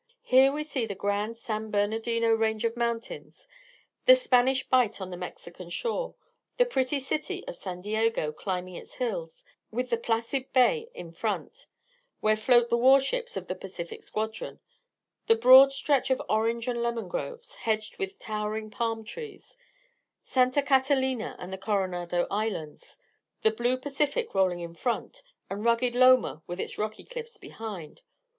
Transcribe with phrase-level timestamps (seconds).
[0.23, 3.47] Here we see the grand San Bernardino range of mountains;
[4.07, 6.15] the Spanish Bight on the Mexican shore;
[6.57, 11.67] the pretty city of San Diego climbing its hills, with the placid bay in front,
[12.19, 14.59] where float the warships of the Pacific Squadron;
[15.27, 19.55] the broad stretch of orange and lemon groves, hedged with towering palm trees;
[20.23, 22.97] Santa Catalina and the Coronado Islands;
[23.43, 28.01] the blue Pacific rolling in front and rugged Loma with its rocky cliffs behind.